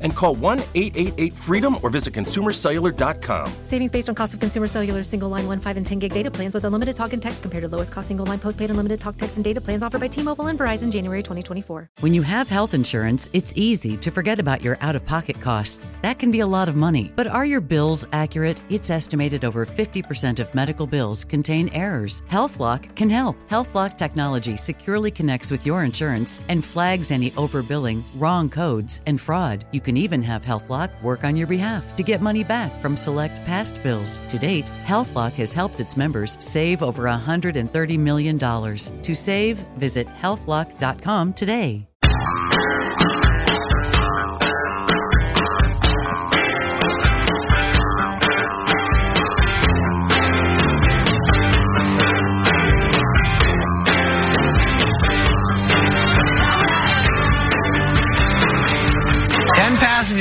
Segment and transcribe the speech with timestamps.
[0.00, 3.52] and call 1 888 freedom or visit consumercellular.com.
[3.64, 6.30] Savings based on cost of consumer cellular single line 1, 5, and 10 gig data
[6.30, 9.16] plans with unlimited talk and text compared to lowest cost single line postpaid unlimited talk,
[9.16, 11.88] text, and data plans offered by T Mobile and Verizon January 2024.
[12.00, 15.86] When you have health insurance, it's easy to forget about your out of pocket costs.
[16.02, 17.12] That can be a lot of money.
[17.16, 18.60] But are your bills accurate?
[18.68, 22.22] It's estimated over 50% of medical bills contain errors.
[22.30, 23.36] HealthLock can help.
[23.48, 29.64] HealthLock technology securely connects with your insurance and flags any overbilling, wrong codes, and fraud.
[29.72, 33.42] You can even have HealthLock work on your behalf to get money back from select
[33.46, 34.20] past bills.
[34.28, 38.38] To date, HealthLock has helped its members save over $130 million.
[38.38, 41.88] To save, visit healthlock.com today.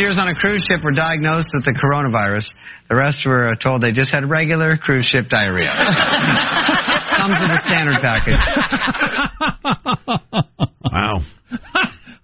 [0.07, 2.45] Passengers on a cruise ship were diagnosed with the coronavirus.
[2.89, 5.67] The rest were told they just had regular cruise ship diarrhea.
[7.17, 8.39] Comes with a standard package.
[10.89, 11.19] Wow.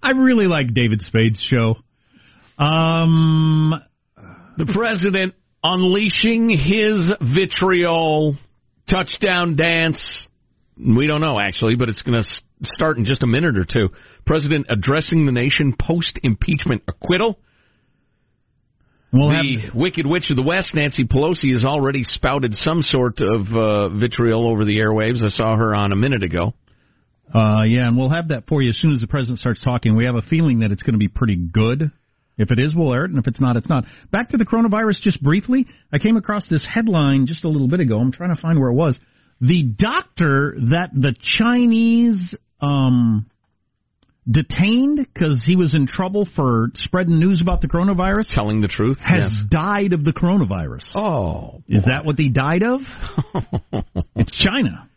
[0.02, 1.76] I really like David Spade's show.
[2.58, 3.72] Um,
[4.56, 8.36] The president unleashing his vitriol
[8.90, 10.26] touchdown dance.
[10.76, 12.28] We don't know actually, but it's going to
[12.64, 13.90] start in just a minute or two.
[14.26, 17.38] President addressing the nation post impeachment acquittal.
[19.14, 23.20] We'll the have Wicked Witch of the West, Nancy Pelosi, has already spouted some sort
[23.20, 25.22] of uh, vitriol over the airwaves.
[25.22, 26.52] I saw her on a minute ago.
[27.32, 29.96] uh, yeah, and we'll have that for you as soon as the president starts talking.
[29.96, 31.90] We have a feeling that it's going to be pretty good.
[32.36, 33.84] If it is, we'll air it, and if it's not, it's not.
[34.10, 35.66] Back to the coronavirus, just briefly.
[35.92, 38.00] I came across this headline just a little bit ago.
[38.00, 38.98] I'm trying to find where it was.
[39.40, 43.30] The doctor that the Chinese um,
[44.30, 48.98] detained because he was in trouble for spreading news about the coronavirus Telling the truth.
[49.00, 49.42] has yes.
[49.50, 50.84] died of the coronavirus.
[50.94, 52.80] Oh, Is that what he died of?
[54.16, 54.88] it's China.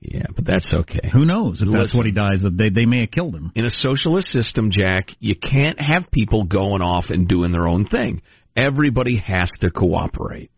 [0.00, 1.08] yeah, but that's okay.
[1.12, 2.56] Who knows if that's what he dies of?
[2.58, 3.52] They they may have killed him.
[3.54, 7.86] in a socialist system, Jack, you can't have people going off and doing their own
[7.86, 8.20] thing.
[8.56, 10.50] Everybody has to cooperate.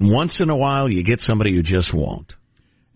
[0.00, 2.32] Once in a while, you get somebody who just won't.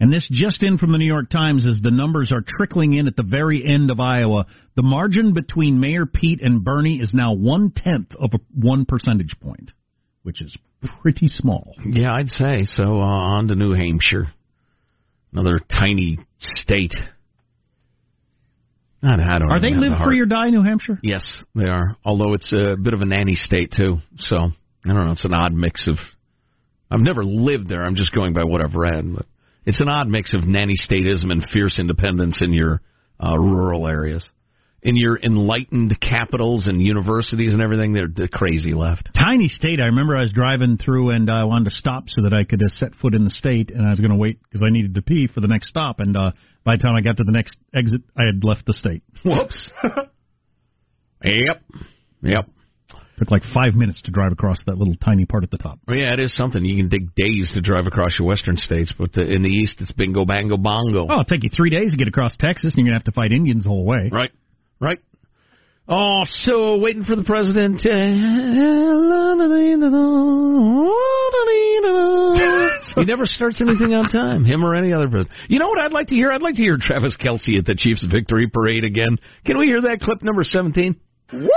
[0.00, 3.08] And this just in from the New York Times as the numbers are trickling in
[3.08, 4.46] at the very end of Iowa.
[4.76, 9.34] The margin between Mayor Pete and Bernie is now one tenth of a one percentage
[9.40, 9.72] point,
[10.22, 10.56] which is
[11.02, 11.74] pretty small.
[11.84, 13.00] Yeah, I'd say so.
[13.00, 14.28] Uh, on to New Hampshire,
[15.32, 16.94] another tiny state.
[19.02, 19.50] I, I don't.
[19.50, 20.98] Are they live the free or die, New Hampshire?
[21.02, 21.96] Yes, they are.
[22.04, 25.12] Although it's a bit of a nanny state too, so I don't know.
[25.12, 25.96] It's an odd mix of.
[26.90, 27.82] I've never lived there.
[27.82, 29.14] I'm just going by what I've read.
[29.14, 29.26] But
[29.68, 32.80] it's an odd mix of nanny statism and fierce independence in your
[33.22, 34.26] uh, rural areas.
[34.80, 39.10] In your enlightened capitals and universities and everything, they're the crazy left.
[39.14, 39.78] Tiny state.
[39.78, 42.62] I remember I was driving through and I wanted to stop so that I could
[42.62, 44.94] uh, set foot in the state, and I was going to wait because I needed
[44.94, 46.00] to pee for the next stop.
[46.00, 46.30] And uh,
[46.64, 49.02] by the time I got to the next exit, I had left the state.
[49.24, 49.70] Whoops.
[51.24, 51.62] Yep.
[52.22, 52.48] Yep.
[53.18, 55.80] Took like five minutes to drive across that little tiny part at the top.
[55.88, 56.64] Yeah, it is something.
[56.64, 59.80] You can take days to drive across your western states, but uh, in the east,
[59.80, 61.00] it's bingo, bango, bongo.
[61.08, 63.12] Oh, it'll take you three days to get across Texas, and you're gonna have to
[63.12, 64.08] fight Indians the whole way.
[64.12, 64.30] Right,
[64.80, 64.98] right.
[65.88, 67.80] Oh, so waiting for the president.
[73.00, 75.34] he never starts anything on time, him or any other president.
[75.48, 76.30] You know what I'd like to hear?
[76.30, 79.16] I'd like to hear Travis Kelce at the Chiefs Victory Parade again.
[79.44, 80.94] Can we hear that clip number 17?
[81.32, 81.48] Woo!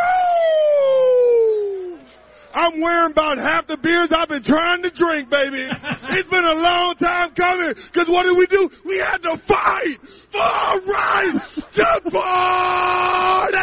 [2.53, 5.68] I'm wearing about half the beers I've been trying to drink, baby.
[6.13, 7.74] It's been a long time coming.
[7.92, 8.69] Because what did we do?
[8.86, 9.98] We had to fight
[10.31, 11.42] for our right
[11.74, 13.62] to party.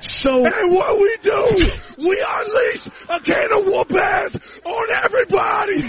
[0.00, 5.82] So, and what we do, we unleash a can of whoop ass on everybody.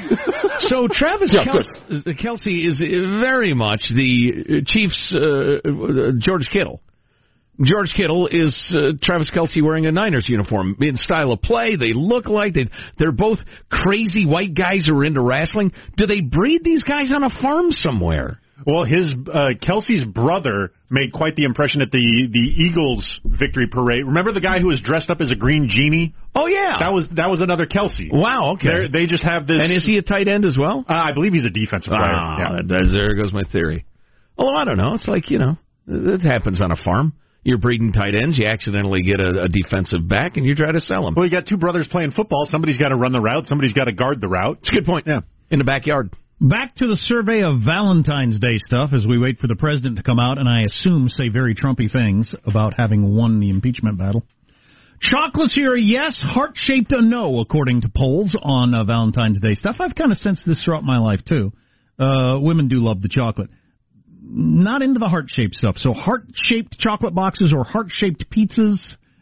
[0.68, 2.80] so Travis Kel- Kelce is
[3.22, 6.81] very much the Chiefs' uh, George Kittle.
[7.62, 11.75] George Kittle is uh, Travis Kelce wearing a Niners uniform in style of play.
[11.75, 12.69] They look like they
[13.00, 13.39] they're both
[13.71, 15.71] crazy white guys who are into wrestling.
[15.95, 18.39] Do they breed these guys on a farm somewhere?
[18.65, 24.06] Well, his uh, Kelce's brother made quite the impression at the the Eagles victory parade.
[24.06, 26.15] Remember the guy who was dressed up as a green genie?
[26.33, 28.12] Oh yeah, that was that was another Kelce.
[28.12, 28.68] Wow, okay.
[28.68, 29.62] They're, they just have this.
[29.62, 30.86] And is he a tight end as well?
[30.88, 32.01] Uh, I believe he's a defensive player.
[32.03, 32.62] Ah, yeah.
[32.68, 33.86] that, there goes my theory.
[34.38, 35.57] Although I don't know, it's like you know,
[35.88, 37.13] it happens on a farm.
[37.44, 38.38] You're breeding tight ends.
[38.38, 41.13] You accidentally get a, a defensive back, and you try to sell them.
[41.16, 42.45] Well, you got two brothers playing football.
[42.50, 43.48] Somebody's got to run the route.
[43.48, 44.57] Somebody's got to guard the route.
[44.62, 45.07] It's a good point.
[45.07, 46.13] Yeah, in the backyard.
[46.39, 50.04] Back to the survey of Valentine's Day stuff as we wait for the president to
[50.04, 54.24] come out and I assume say very Trumpy things about having won the impeachment battle.
[55.01, 59.56] Chocolates here a yes, heart shaped a no, according to polls on uh, Valentine's Day
[59.56, 59.78] stuff.
[59.80, 61.54] I've kind of sensed this throughout my life too.
[61.98, 63.50] Uh, women do love the chocolate.
[64.29, 65.77] Not into the heart shaped stuff.
[65.77, 68.77] So heart shaped chocolate boxes or heart shaped pizzas,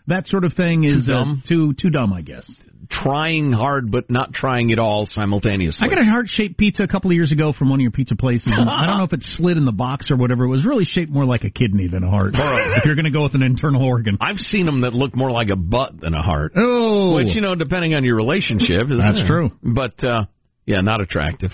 [0.07, 1.41] that sort of thing is too dumb.
[1.43, 2.49] Uh, too too dumb, I guess
[2.89, 5.85] trying hard but not trying at all simultaneously.
[5.85, 7.91] I got a heart shaped pizza a couple of years ago from one of your
[7.91, 8.51] pizza places.
[8.55, 10.45] And I don't know if it slid in the box or whatever.
[10.45, 12.33] It was really shaped more like a kidney than a heart.
[12.35, 15.31] if you're going to go with an internal organ, I've seen them that look more
[15.31, 16.53] like a butt than a heart.
[16.55, 19.27] Oh, which you know, depending on your relationship, that's it?
[19.27, 19.51] true.
[19.63, 20.25] But uh,
[20.65, 21.51] yeah, not attractive.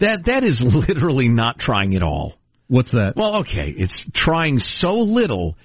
[0.00, 2.34] That that is literally not trying at all.
[2.68, 3.14] What's that?
[3.16, 5.56] Well, okay, it's trying so little,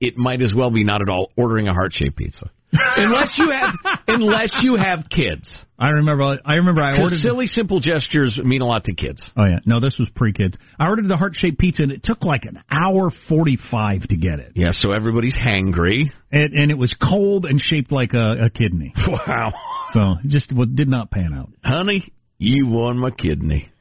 [0.00, 3.50] it might as well be not at all ordering a heart shaped pizza unless you
[3.50, 3.74] have
[4.08, 5.48] unless you have kids.
[5.78, 6.38] I remember.
[6.44, 6.80] I remember.
[6.80, 9.20] I ordered silly, simple gestures mean a lot to kids.
[9.36, 10.56] Oh yeah, no, this was pre-kids.
[10.78, 14.38] I ordered the heart shaped pizza, and it took like an hour forty-five to get
[14.38, 14.52] it.
[14.54, 18.94] Yeah, so everybody's hangry, and, and it was cold and shaped like a, a kidney.
[19.08, 19.52] Wow.
[19.92, 21.50] So it just well, did not pan out.
[21.62, 23.71] Honey, you won my kidney.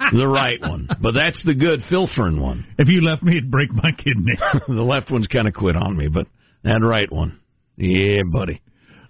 [0.12, 2.66] the right one, but that's the good filtering one.
[2.78, 4.38] If you left me, it'd break my kidney.
[4.68, 6.26] the left one's kind of quit on me, but
[6.64, 7.38] that right one.
[7.76, 8.62] Yeah, buddy.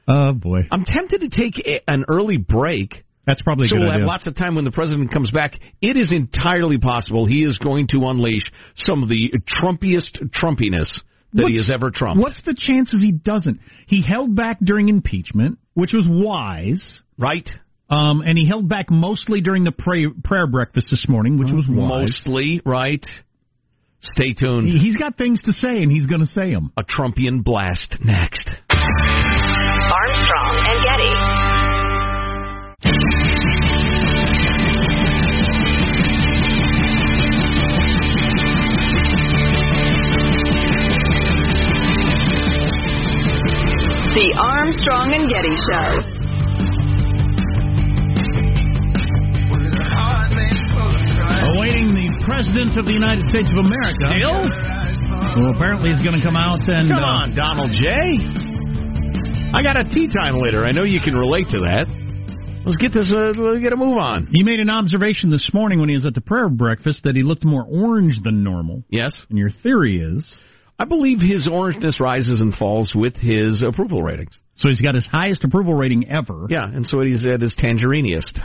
[0.08, 3.04] Oh boy, I'm tempted to take a, an early break.
[3.26, 4.00] That's probably so good we'll idea.
[4.00, 5.54] have lots of time when the president comes back.
[5.81, 8.42] It is entirely possible he is going to unleash
[8.76, 9.32] some of the
[9.62, 10.98] Trumpiest Trumpiness
[11.34, 12.20] that what's, he has ever trumped.
[12.20, 13.60] What's the chances he doesn't?
[13.87, 17.48] He held back during impeachment, which was wise, right?
[17.90, 21.66] Um, and he held back mostly during the pray, prayer breakfast this morning, which was
[21.69, 22.22] wise.
[22.25, 23.04] Mostly, right?
[24.00, 24.69] Stay tuned.
[24.69, 26.72] He's got things to say, and he's going to say them.
[26.76, 28.48] A Trumpian blast next.
[28.70, 31.11] Armstrong and Getty.
[44.14, 46.19] The Armstrong and Getty Show.
[51.40, 54.12] Awaiting the President of the United States of America.
[54.12, 54.44] Still?
[55.40, 56.92] Well, apparently he's going to come out and.
[56.92, 57.88] Come uh, on, Donald J.
[59.52, 60.66] I got a tea time later.
[60.66, 61.88] I know you can relate to that.
[62.66, 63.09] Let's get this.
[63.09, 64.28] Uh, let's get a move on.
[64.32, 67.23] You made an observation this morning when he was at the prayer breakfast that he
[67.23, 68.85] looked more orange than normal.
[68.90, 69.16] Yes.
[69.30, 70.30] And your theory is.
[70.78, 74.38] I believe his orangeness rises and falls with his approval ratings.
[74.56, 76.47] So he's got his highest approval rating ever.
[76.49, 78.38] Yeah, and so he's at his tangeriniest.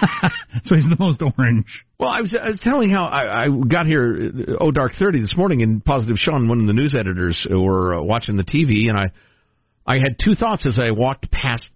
[0.64, 1.66] so he's the most orange.
[1.98, 5.20] Well, I was, I was telling how I, I got here, uh, oh, dark thirty
[5.20, 8.88] this morning, and Positive Sean, one of the news editors, were uh, watching the TV,
[8.88, 9.06] and I,
[9.86, 11.70] I had two thoughts as I walked past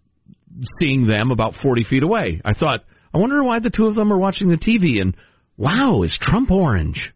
[0.79, 2.41] seeing them about forty feet away.
[2.45, 2.85] I thought,
[3.15, 5.17] I wonder why the two of them are watching the TV, and
[5.57, 7.13] wow, is Trump orange?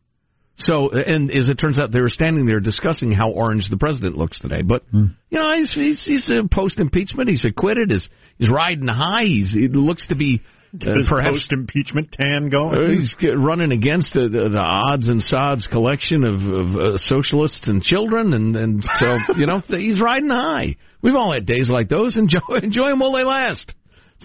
[0.56, 4.16] So, and as it turns out, they were standing there discussing how orange the president
[4.16, 4.62] looks today.
[4.62, 5.14] But mm.
[5.28, 7.28] you know, he's he's, he's uh, post impeachment.
[7.28, 7.90] He's acquitted.
[7.90, 8.08] He's
[8.38, 9.24] he's riding high.
[9.24, 10.42] He's he looks to be
[10.76, 12.98] Get his perhaps post-impeachment tan uh, going.
[12.98, 17.80] he's running against the, the, the odds and sods collection of, of uh, socialists and
[17.80, 20.76] children, and, and so you know he's riding high.
[21.00, 22.16] We've all had days like those.
[22.16, 23.72] Enjoy enjoy them while they last.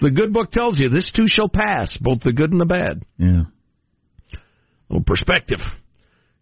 [0.02, 3.04] The good book tells you this too shall pass, both the good and the bad.
[3.18, 3.44] Yeah.
[4.90, 5.60] little perspective.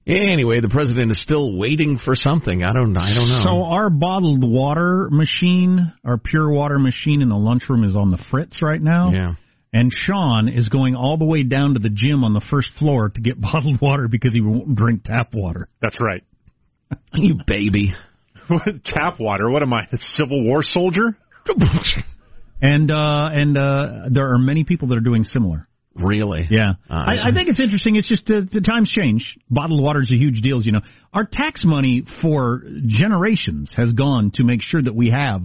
[0.06, 2.64] Anyway, the president is still waiting for something.
[2.64, 2.96] I don't.
[2.96, 3.42] I don't know.
[3.44, 8.24] So our bottled water machine, our pure water machine in the lunchroom is on the
[8.32, 9.12] fritz right now.
[9.12, 9.34] yeah.
[9.74, 13.10] And Sean is going all the way down to the gym on the first floor
[13.10, 15.68] to get bottled water because he won't drink tap water.
[15.82, 16.24] That's right.
[17.14, 17.94] You baby.
[18.86, 19.50] Tap water.
[19.50, 21.18] What am I, a Civil War soldier?
[22.60, 25.68] And uh and uh there are many people that are doing similar.
[25.94, 26.48] Really?
[26.50, 27.96] Yeah, Uh, I, I think it's interesting.
[27.96, 29.38] It's just uh, the times change.
[29.50, 30.82] Bottled water is a huge deal, as you know.
[31.14, 35.42] Our tax money for generations has gone to make sure that we have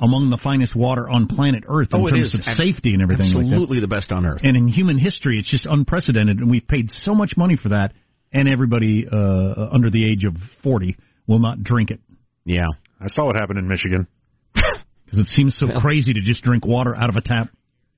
[0.00, 3.26] among the finest water on planet Earth in Oh, terms of Abs- safety and everything
[3.26, 3.52] like that.
[3.52, 4.40] Absolutely the best on earth.
[4.42, 7.92] And in human history, it's just unprecedented, and we've paid so much money for that.
[8.32, 10.96] And everybody uh, under the age of forty
[11.28, 12.00] will not drink it
[12.44, 12.66] Yeah.
[13.00, 14.08] I saw what happened in Michigan.
[14.54, 17.48] because it seems so crazy to just drink water out of a tap.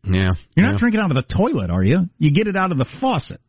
[0.04, 0.32] Yeah.
[0.54, 0.78] You're not Yeah.
[0.78, 2.08] drinking out of the toilet, are you?
[2.18, 3.40] You get it out of the faucet.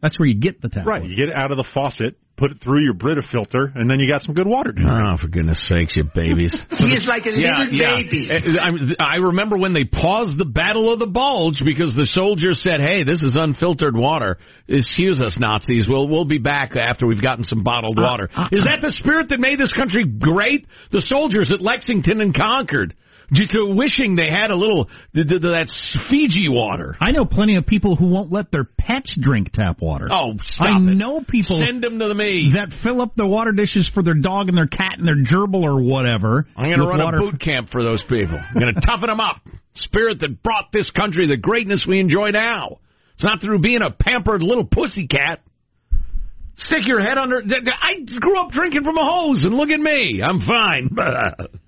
[0.00, 0.86] That's where you get the tap.
[0.86, 1.02] Right.
[1.02, 1.10] water.
[1.12, 4.00] You get it out of the faucet, put it through your Brita filter, and then
[4.00, 4.90] you got some good water to drink.
[4.90, 6.54] Oh, for goodness sakes, you babies.
[6.84, 7.96] He is like a yeah, little yeah.
[7.96, 8.28] baby.
[8.30, 12.06] Uh, uh I, I remember when they paused the Battle of the Bulge because the
[12.06, 14.38] soldiers said, "Hey, this is unfiltered water.
[14.68, 15.86] Excuse us, Nazis.
[15.88, 18.92] We'll we'll be back after we've gotten some bottled uh, water." Uh, is that the
[18.92, 20.66] spirit that made this country great?
[20.90, 22.94] The soldiers at Lexington and Concord,
[23.32, 25.68] just wishing they had a little th- th- that
[26.10, 26.96] Fiji water.
[27.00, 30.08] I know plenty of people who won't let their pets drink tap water.
[30.10, 30.80] Oh, stop I it.
[30.80, 32.52] know people Send them to me.
[32.54, 35.62] that fill up the water dishes for their dog and their cat and their gerbil
[35.62, 36.46] or whatever.
[36.56, 38.38] I'm going to run water a boot camp for those people.
[38.38, 39.36] I'm going to toughen them up.
[39.74, 42.78] Spirit that brought this country the greatness we enjoy now.
[43.14, 45.40] It's not through being a pampered little pussy cat.
[46.56, 47.42] Stick your head under.
[47.42, 50.22] I grew up drinking from a hose, and look at me.
[50.24, 50.90] I'm fine.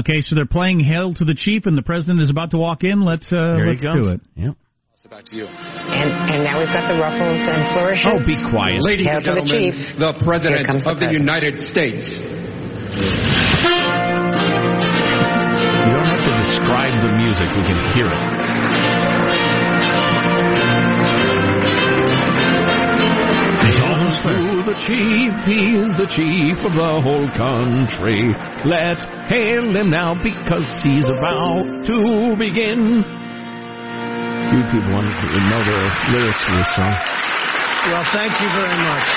[0.00, 2.82] Okay, so they're playing Hail to the Chief, and the president is about to walk
[2.84, 3.02] in.
[3.02, 4.06] Let's uh, Here he let's comes.
[4.06, 4.20] do it.
[4.36, 4.54] Yep.
[5.10, 5.44] Back to you.
[5.44, 8.08] And, and now we've got the ruffles and flourishes.
[8.08, 8.80] Oh, be quiet.
[8.80, 9.98] Ladies Hail and to the gentlemen, chief.
[10.00, 11.12] the President the of the president.
[11.12, 12.08] United States.
[15.84, 17.46] You don't have to describe the music.
[17.52, 19.03] We can hear it.
[24.74, 28.34] The chief, he is the chief of the whole country.
[28.66, 33.04] Let's hail him now because he's about to begin.
[34.50, 35.78] You people want to know the
[36.10, 36.94] lyrics to this song.
[37.86, 39.08] Well, thank you very much.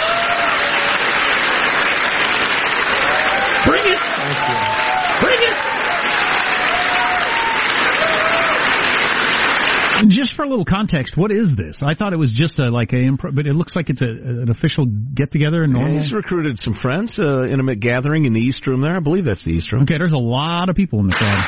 [3.65, 3.99] Bring it!
[4.15, 4.57] Thank you.
[5.21, 5.67] Bring it!
[10.10, 11.82] Just for a little context, what is this?
[11.82, 14.06] I thought it was just a like a, impro- but it looks like it's a,
[14.06, 16.00] an official get together and normal.
[16.00, 18.96] He's recruited some friends, uh, intimate gathering in the East Room there.
[18.96, 19.84] I believe that's the East Room.
[19.84, 21.44] Okay, there's a lot of people in the crowd.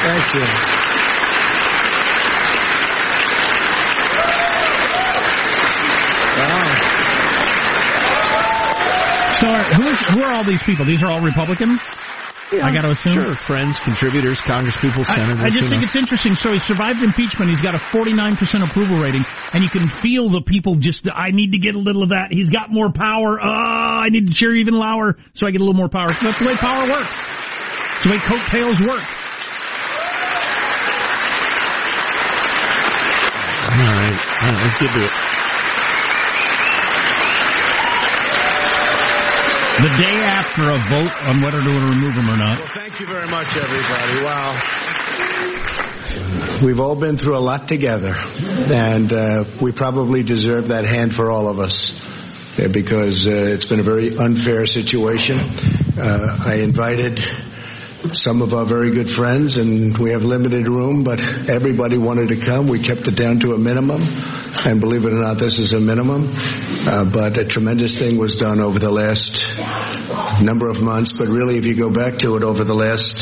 [0.00, 0.40] Thank you.
[6.40, 6.72] Wow.
[9.40, 10.86] So, are, who, is, who are all these people?
[10.86, 11.80] These are all Republicans.
[12.58, 13.14] I got to assume.
[13.14, 15.38] Sure, friends, contributors, congresspeople, senators.
[15.38, 15.94] I, I just think knows?
[15.94, 16.34] it's interesting.
[16.42, 17.54] So he survived impeachment.
[17.54, 18.34] He's got a 49%
[18.66, 19.22] approval rating,
[19.54, 22.34] and you can feel the people just, I need to get a little of that.
[22.34, 23.38] He's got more power.
[23.38, 26.10] Uh, I need to cheer even louder so I get a little more power.
[26.10, 27.14] That's the way power works.
[28.02, 29.06] It's the way coattails work.
[33.70, 35.39] All right, all right, let's get to it.
[39.80, 42.60] The day after a vote on whether to remove him or not.
[42.60, 44.20] Well, thank you very much, everybody.
[44.20, 44.52] Wow.
[46.62, 51.30] We've all been through a lot together, and uh, we probably deserve that hand for
[51.30, 51.72] all of us
[52.58, 55.40] uh, because uh, it's been a very unfair situation.
[55.96, 57.18] Uh, I invited
[58.12, 62.38] some of our very good friends, and we have limited room, but everybody wanted to
[62.40, 62.68] come.
[62.68, 65.80] We kept it down to a minimum, and believe it or not, this is a
[65.80, 66.32] minimum.
[66.32, 69.30] Uh, but a tremendous thing was done over the last
[70.40, 71.12] number of months.
[71.18, 73.12] But really, if you go back to it over the last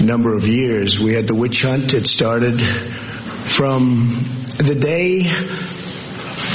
[0.00, 1.90] number of years, we had the witch hunt.
[1.90, 2.62] It started
[3.58, 5.26] from the day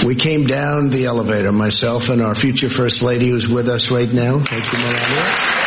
[0.08, 4.10] we came down the elevator, myself and our future First Lady, who's with us right
[4.10, 4.44] now.
[4.50, 5.63] Thank you, Melania.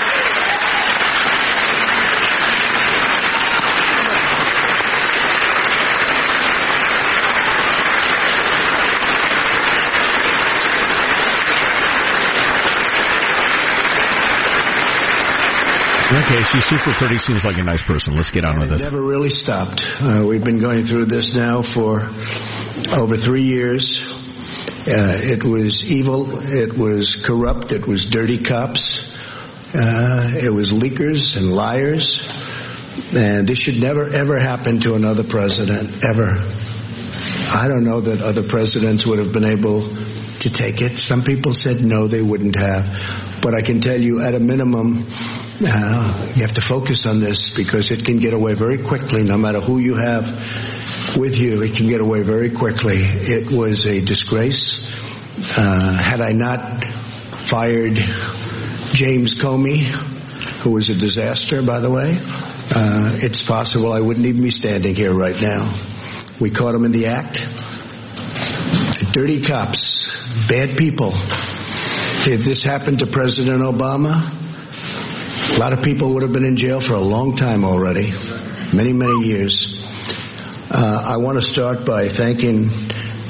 [16.27, 17.19] Okay, she's super pretty.
[17.23, 18.17] Seems like a nice person.
[18.19, 18.83] Let's get on with It this.
[18.83, 19.79] never really stopped.
[19.79, 22.03] Uh, we've been going through this now for
[22.91, 23.87] over three years.
[24.03, 26.27] Uh, it was evil.
[26.43, 27.71] It was corrupt.
[27.71, 28.83] It was dirty cops.
[29.71, 32.03] Uh, it was leakers and liars.
[33.15, 36.27] And this should never, ever happen to another president, ever.
[36.27, 39.87] I don't know that other presidents would have been able
[40.43, 40.99] to take it.
[41.07, 42.83] Some people said no, they wouldn't have.
[43.43, 45.07] But I can tell you, at a minimum,
[45.65, 49.39] uh, you have to focus on this because it can get away very quickly, no
[49.39, 50.25] matter who you have
[51.17, 51.63] with you.
[51.63, 53.01] It can get away very quickly.
[53.01, 54.85] It was a disgrace.
[55.57, 56.85] Uh, had I not
[57.49, 57.97] fired
[58.93, 59.89] James Comey,
[60.63, 64.95] who was a disaster, by the way, uh, it's possible I wouldn't even be standing
[64.95, 65.73] here right now.
[66.41, 67.41] We caught him in the act.
[69.15, 69.81] Dirty cops,
[70.49, 71.13] bad people.
[72.29, 74.46] If this happened to President Obama,
[75.55, 78.11] a lot of people would have been in jail for a long time already,
[78.75, 79.55] many, many years.
[80.69, 82.69] Uh, I want to start by thanking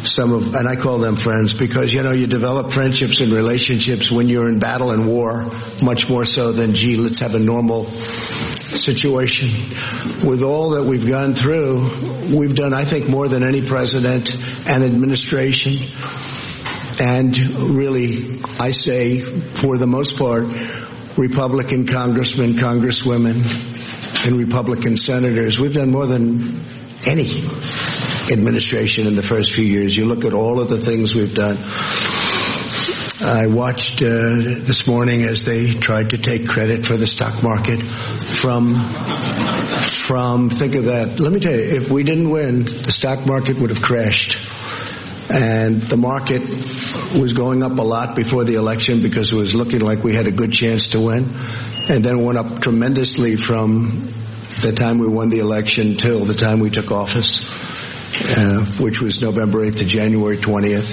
[0.08, 4.10] some of, and I call them friends because, you know, you develop friendships and relationships
[4.10, 5.44] when you're in battle and war,
[5.82, 7.84] much more so than, gee, let's have a normal
[8.74, 10.24] situation.
[10.24, 14.26] With all that we've gone through, we've done, I think, more than any president
[14.66, 15.78] and administration.
[16.98, 19.20] And really, I say,
[19.60, 20.48] for the most part,
[21.18, 23.40] Republican congressmen, congresswomen,
[24.24, 26.60] and Republican senators, we've done more than
[27.04, 27.44] any
[28.32, 29.96] administration in the first few years.
[29.96, 31.56] You look at all of the things we've done.
[33.16, 37.80] I watched uh, this morning as they tried to take credit for the stock market
[38.44, 38.76] from
[40.06, 41.16] from think of that.
[41.18, 44.36] Let me tell you, if we didn't win, the stock market would have crashed.
[45.26, 46.38] And the market
[47.18, 50.26] was going up a lot before the election because it was looking like we had
[50.26, 51.26] a good chance to win.
[51.90, 54.06] And then went up tremendously from
[54.62, 57.26] the time we won the election till the time we took office,
[58.22, 60.88] uh, which was November 8th to January 20th.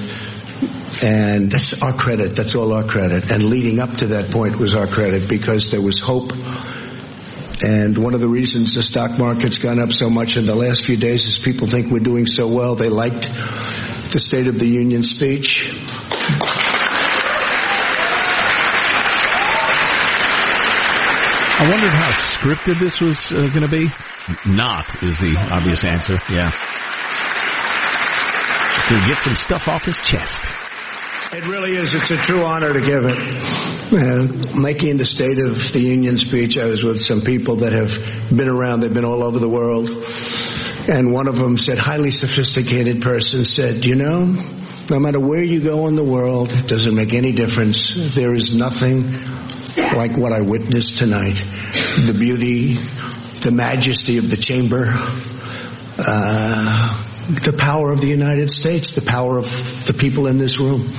[1.05, 2.33] And that's our credit.
[2.33, 3.29] That's all our credit.
[3.29, 6.33] And leading up to that point was our credit because there was hope.
[7.61, 10.85] And one of the reasons the stock market's gone up so much in the last
[10.85, 12.75] few days is people think we're doing so well.
[12.75, 13.29] They liked
[14.11, 15.69] the State of the Union speech.
[21.63, 23.87] I wondered how scripted this was uh, going to be.
[24.51, 26.19] Not is the obvious answer.
[26.27, 26.51] Yeah.
[28.89, 30.41] To get some stuff off his chest.
[31.31, 31.93] It really is.
[31.95, 33.17] It's a true honor to give it.
[33.89, 37.89] Uh, making the State of the Union speech, I was with some people that have
[38.29, 38.81] been around.
[38.81, 39.89] They've been all over the world.
[40.85, 44.35] And one of them said, highly sophisticated person said, you know,
[44.89, 47.79] no matter where you go in the world, it doesn't make any difference.
[48.15, 49.07] There is nothing
[49.95, 51.39] like what I witnessed tonight.
[52.03, 52.75] The beauty,
[53.47, 54.91] the majesty of the chamber,
[56.03, 56.99] uh,
[57.47, 59.47] the power of the United States, the power of
[59.87, 60.91] the people in this room.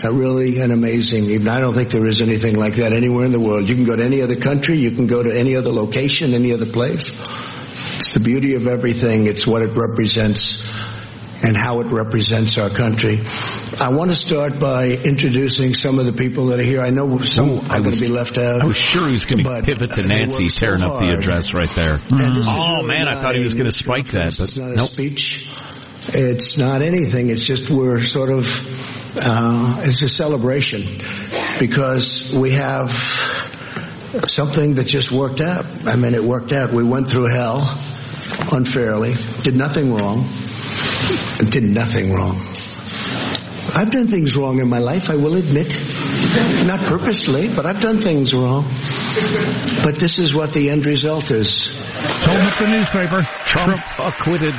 [0.00, 1.28] Uh, really an amazing.
[1.28, 3.68] Even I don't think there is anything like that anywhere in the world.
[3.68, 6.56] You can go to any other country, you can go to any other location, any
[6.56, 7.04] other place.
[8.00, 9.28] It's the beauty of everything.
[9.28, 10.40] It's what it represents
[11.44, 13.20] and how it represents our country.
[13.76, 16.80] I want to start by introducing some of the people that are here.
[16.80, 18.64] I know some are going to be left out.
[18.64, 21.12] I was sure he was going to pivot to Nancy worked so tearing up the
[21.12, 22.00] address right there.
[22.00, 24.72] Is Oh really man, I thought he was going to spike that, but It's not
[24.72, 25.20] a speech.
[26.16, 27.28] It's not anything.
[27.28, 28.48] It's just we're sort of
[29.20, 31.04] uh, it's a celebration
[31.60, 32.04] because
[32.40, 32.88] we have
[34.26, 35.64] something that just worked out.
[35.86, 36.74] I mean, it worked out.
[36.74, 37.62] We went through hell
[38.52, 40.26] unfairly, did nothing wrong,
[41.50, 42.38] did nothing wrong.
[43.70, 45.70] I've done things wrong in my life, I will admit.
[46.66, 48.66] Not purposely, but I've done things wrong.
[49.84, 51.46] But this is what the end result is.
[52.26, 53.22] Told up the newspaper.
[53.46, 54.54] Trump acquitted.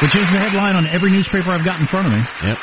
[0.00, 2.22] Which is the headline on every newspaper I've got in front of me.
[2.44, 2.58] Yep.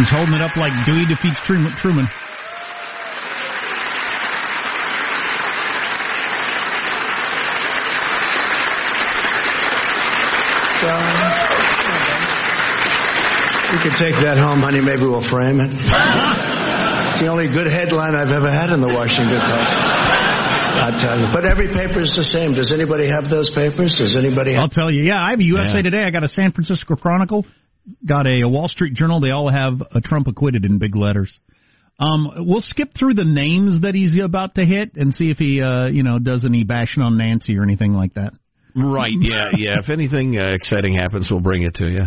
[0.00, 1.76] He's holding it up like Dewey defeats Truman.
[1.76, 2.08] Truman.
[10.80, 10.88] So,
[13.68, 14.80] we could take that home, honey.
[14.80, 15.68] Maybe we'll frame it.
[15.68, 19.68] it's the only good headline I've ever had in the Washington Post.
[20.80, 21.28] I tell you.
[21.28, 22.54] But every paper is the same.
[22.54, 24.00] Does anybody have those papers?
[24.00, 24.62] Does anybody have?
[24.62, 25.02] I'll tell you.
[25.02, 25.92] Yeah, I have a USA Yeah.
[25.92, 26.04] Today.
[26.04, 27.44] I got a San Francisco Chronicle.
[28.06, 29.20] Got a, a Wall Street Journal.
[29.20, 31.38] They all have a Trump acquitted in big letters.
[31.98, 35.60] Um, we'll skip through the names that he's about to hit and see if he,
[35.60, 38.32] uh, you know, does any bashing on Nancy or anything like that.
[38.74, 39.78] Right, yeah, yeah.
[39.82, 42.04] If anything uh, exciting happens, we'll bring it to you.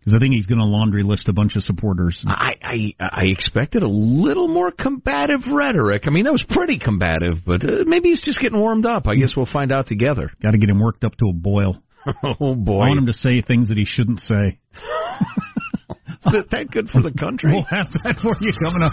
[0.00, 2.22] Because I think he's going to laundry list a bunch of supporters.
[2.26, 6.04] I, I I expected a little more combative rhetoric.
[6.06, 9.06] I mean, that was pretty combative, but uh, maybe he's just getting warmed up.
[9.06, 10.30] I guess we'll find out together.
[10.42, 11.82] Got to get him worked up to a boil.
[12.40, 12.80] oh boy!
[12.80, 14.58] I want him to say things that he shouldn't say.
[16.26, 17.50] Is it that good for the country?
[17.52, 18.92] We'll have that for you coming up.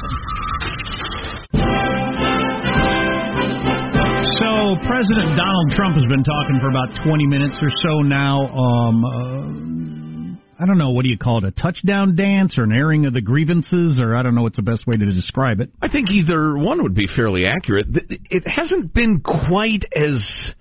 [4.39, 8.47] So, President Donald Trump has been talking for about 20 minutes or so now.
[8.47, 11.43] Um, uh, I don't know, what do you call it?
[11.43, 13.99] A touchdown dance or an airing of the grievances?
[13.99, 15.69] Or I don't know what's the best way to describe it.
[15.81, 17.87] I think either one would be fairly accurate.
[17.89, 20.53] It hasn't been quite as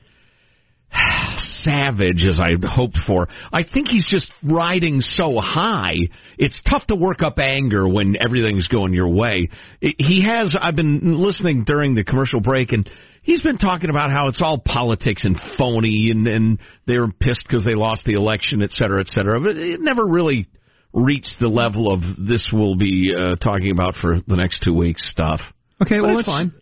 [1.37, 3.29] savage as I hoped for.
[3.53, 5.97] I think he's just riding so high.
[6.39, 9.49] It's tough to work up anger when everything's going your way.
[9.81, 10.57] He has.
[10.61, 12.89] I've been listening during the commercial break, and
[13.23, 17.65] he's been talking about how it's all politics and phony, and and they're pissed because
[17.65, 19.41] they lost the election, et cetera, et cetera.
[19.41, 20.47] But it never really
[20.93, 25.09] reached the level of this we'll be uh, talking about for the next two weeks
[25.11, 25.41] stuff.
[25.83, 26.53] Okay, But well, it's fine.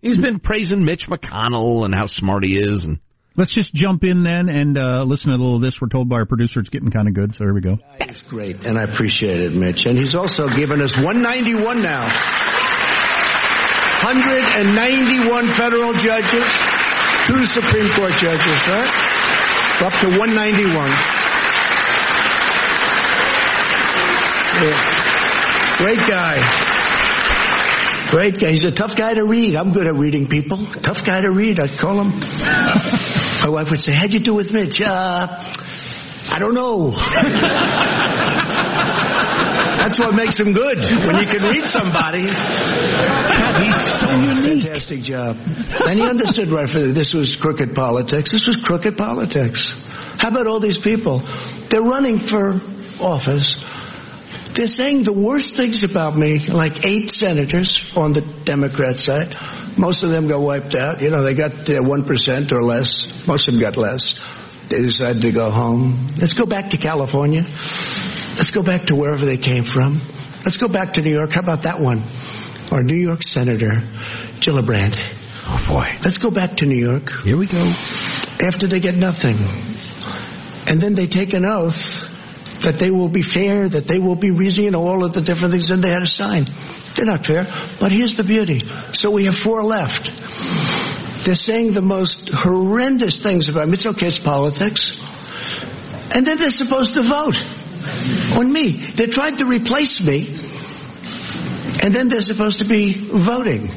[0.00, 2.98] He's been praising Mitch McConnell and how smart he is, and
[3.38, 5.78] Let's just jump in then and uh, listen to a little of this.
[5.78, 7.78] We're told by our producer it's getting kind of good, so here we go.
[8.02, 9.86] It's great, and I appreciate it, Mitch.
[9.86, 12.10] And he's also given us 191 now.
[14.02, 16.50] 191 federal judges,
[17.30, 18.90] two Supreme Court judges, right?
[19.86, 20.74] Up to 191.
[24.66, 24.74] Yeah.
[25.78, 26.42] Great guy.
[28.10, 28.50] Great guy.
[28.50, 29.54] He's a tough guy to read.
[29.54, 30.58] I'm good at reading people.
[30.82, 32.18] Tough guy to read, I'd call him.
[33.48, 34.76] My wife would say, How'd you do with Mitch?
[34.84, 36.92] Uh, I don't know.
[39.80, 40.76] That's what makes him good.
[40.76, 42.28] When you can read somebody.
[42.28, 44.68] He's so unique.
[44.68, 45.40] Fantastic job.
[45.40, 48.36] And he understood right from this was crooked politics.
[48.36, 49.56] This was crooked politics.
[50.20, 51.24] How about all these people?
[51.72, 52.60] They're running for
[53.00, 53.56] office.
[54.60, 59.32] They're saying the worst things about me, like eight senators on the Democrat side.
[59.78, 61.00] Most of them got wiped out.
[61.00, 62.90] You know, they got uh, 1% or less.
[63.26, 64.18] Most of them got less.
[64.68, 66.12] They decided to go home.
[66.20, 67.46] Let's go back to California.
[68.36, 70.02] Let's go back to wherever they came from.
[70.44, 71.30] Let's go back to New York.
[71.32, 72.02] How about that one?
[72.70, 73.80] Our New York Senator,
[74.44, 74.98] Gillibrand.
[75.46, 75.88] Oh, boy.
[76.04, 77.08] Let's go back to New York.
[77.24, 77.64] Here we go.
[78.44, 79.40] After they get nothing.
[80.68, 81.80] And then they take an oath
[82.60, 85.70] that they will be fair, that they will be reasonable, all of the different things,
[85.70, 86.44] and they had to sign.
[86.98, 87.46] They're not fair.
[87.78, 88.58] But here's the beauty.
[88.98, 90.10] So we have four left.
[91.22, 93.78] They're saying the most horrendous things about me.
[93.78, 94.82] It's okay, it's politics.
[96.10, 97.38] And then they're supposed to vote
[98.34, 98.94] on me.
[98.98, 100.34] They tried to replace me,
[101.78, 103.68] and then they're supposed to be voting.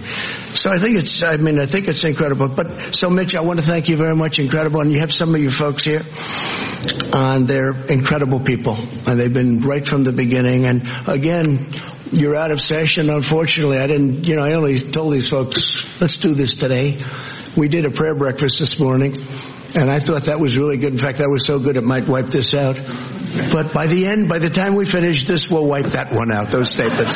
[0.56, 2.50] So I think it's, I mean, I think it's incredible.
[2.50, 4.40] But so, Mitch, I want to thank you very much.
[4.40, 4.82] Incredible.
[4.82, 8.76] And you have some of you folks here, and they're incredible people.
[8.80, 10.66] And they've been right from the beginning.
[10.66, 11.70] And again,
[12.12, 13.78] you're out of session, unfortunately.
[13.78, 15.58] I didn't, you know, I only told these folks,
[16.00, 17.00] let's do this today.
[17.58, 19.16] We did a prayer breakfast this morning.
[19.74, 20.92] And I thought that was really good.
[20.92, 22.76] In fact, that was so good it might wipe this out.
[23.56, 26.52] But by the end, by the time we finish this, we'll wipe that one out,
[26.52, 27.16] those statements.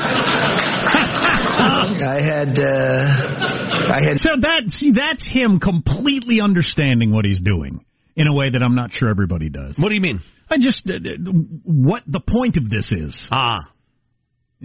[2.00, 4.20] I had, uh, I had.
[4.20, 7.84] So that see, that's him completely understanding what he's doing
[8.16, 9.76] in a way that I'm not sure everybody does.
[9.78, 10.22] What do you mean?
[10.50, 11.32] I just uh, uh,
[11.64, 13.16] what the point of this is.
[13.32, 13.60] Ah,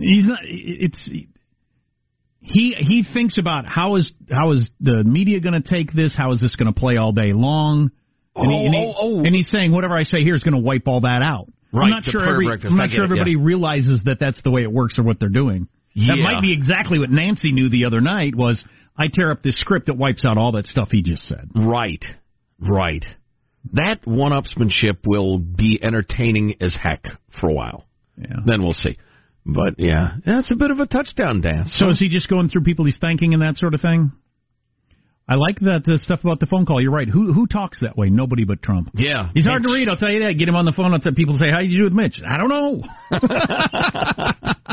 [0.00, 0.40] he's not.
[0.44, 1.08] It's
[2.40, 6.14] he he thinks about how is how is the media going to take this?
[6.16, 7.90] How is this going to play all day long?
[8.34, 9.24] And, he, and, he- Oh, oh, oh.
[9.24, 11.48] and he's saying whatever I say here is going to wipe all that out.
[11.72, 13.44] Right, I'm not sure every, I'm not sure it, everybody yeah.
[13.44, 15.68] realizes that that's the way it works or what they're doing.
[15.92, 16.16] Yeah.
[16.16, 18.62] That might be exactly what Nancy knew the other night was
[18.96, 21.48] I tear up this script that wipes out all that stuff he just said.
[21.54, 22.04] Right,
[22.58, 23.04] right.
[23.74, 27.04] That one-upsmanship will be entertaining as heck
[27.40, 27.84] for a while.
[28.16, 28.36] Yeah.
[28.44, 28.96] Then we'll see.
[29.46, 31.74] But yeah, that's a bit of a touchdown dance.
[31.78, 34.12] So is he just going through people he's thanking and that sort of thing?
[35.28, 36.80] I like that the stuff about the phone call.
[36.82, 37.08] You're right.
[37.08, 38.08] Who who talks that way?
[38.10, 38.90] Nobody but Trump.
[38.94, 39.88] Yeah, He's hard to read.
[39.88, 40.36] I'll tell you that.
[40.38, 40.92] Get him on the phone.
[40.92, 42.82] I'll tell people say, "How did you do with Mitch?" I don't know.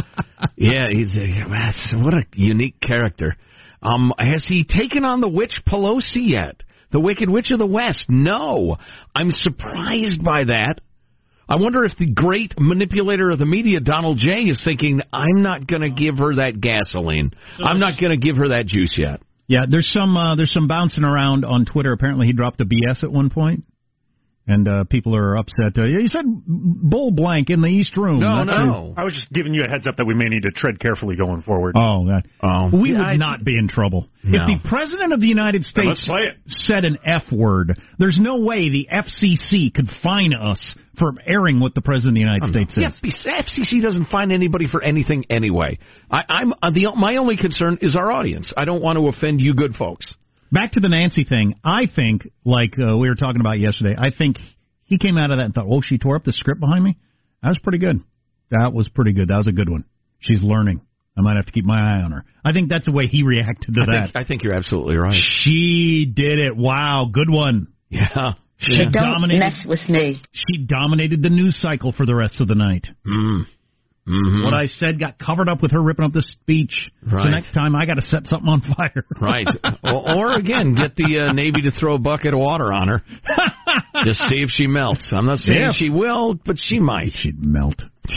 [0.57, 3.35] Yeah, he's a, what a unique character.
[3.81, 6.63] Um, has he taken on the witch Pelosi yet?
[6.91, 8.05] The Wicked Witch of the West?
[8.09, 8.77] No.
[9.15, 10.79] I'm surprised by that.
[11.49, 15.65] I wonder if the great manipulator of the media, Donald J, is thinking, I'm not
[15.65, 17.31] going to give her that gasoline.
[17.57, 19.21] I'm not going to give her that juice yet.
[19.47, 21.93] Yeah, there's some uh, there's some bouncing around on Twitter.
[21.93, 23.63] Apparently, he dropped a BS at one point,
[24.49, 25.77] And uh, people are upset.
[25.77, 28.21] Uh, you said bull blank in the East Room.
[28.21, 28.93] That's it.
[28.97, 31.17] I was just giving you a heads up that we may need to tread carefully
[31.17, 31.75] going forward.
[31.77, 32.23] Oh, that.
[32.41, 32.69] Oh.
[32.71, 34.07] We Yeah, would I- not be in trouble.
[34.23, 34.41] No.
[34.41, 36.09] If the President of the United States
[36.47, 41.75] said an F word, there's no way the FCC could fine us for airing what
[41.75, 42.99] the President of the United States Yeah, says.
[43.01, 45.77] the FCC doesn't find anybody for anything anyway.
[46.09, 48.51] I, I'm uh, the my only concern is our audience.
[48.55, 50.15] I don't want to offend you, good folks.
[50.51, 51.55] Back to the Nancy thing.
[51.63, 54.37] I think, like uh, we were talking about yesterday, I think
[54.85, 56.97] he came out of that and thought, "Oh, she tore up the script behind me."
[57.43, 58.01] That was pretty good.
[58.51, 59.27] That was pretty good.
[59.27, 59.83] That was a good one.
[60.19, 60.81] She's learning.
[61.17, 62.23] I might have to keep my eye on her.
[62.45, 64.03] I think that's the way he reacted to I that.
[64.13, 65.15] think, I think you're absolutely right.
[65.15, 66.55] She did it.
[66.55, 67.67] Wow, good one.
[67.89, 68.33] Yeah.
[68.59, 68.89] She Yeah.
[68.91, 69.39] dominated.
[69.39, 70.21] mess with me.
[70.31, 72.87] She dominated the news cycle for the rest of the night.
[73.07, 73.45] Mm.
[74.07, 76.89] Hmm What I said got covered up with her ripping up the speech.
[77.09, 79.03] So next time I got to set something on fire.
[79.21, 79.47] Right.
[79.83, 83.01] or, or again, get the uh, Navy to throw a bucket of water on her.
[84.05, 85.11] Just see if she melts.
[85.13, 85.71] I'm not saying Yeah.
[85.75, 87.11] she will, but she might.
[87.13, 87.81] She'd melt.